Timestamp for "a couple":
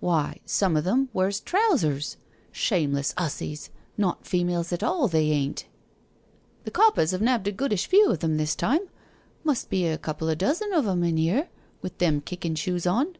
9.86-10.30